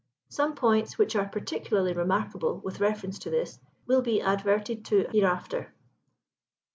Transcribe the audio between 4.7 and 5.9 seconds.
to hereafter.